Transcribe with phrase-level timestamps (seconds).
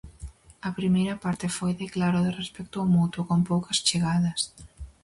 [0.67, 4.39] A primeira parte foi de claro de respecto mutuo, con poucas chegadas.